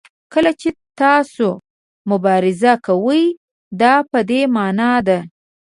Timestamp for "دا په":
3.81-4.19